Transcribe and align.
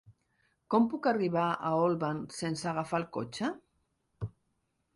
Com 0.73 0.87
puc 0.93 1.09
arribar 1.11 1.43
a 1.49 1.73
Olvan 1.81 2.23
sense 2.37 2.65
agafar 2.73 3.01
el 3.05 3.07
cotxe? 3.19 3.53